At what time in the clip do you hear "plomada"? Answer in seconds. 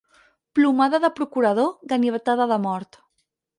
0.59-0.99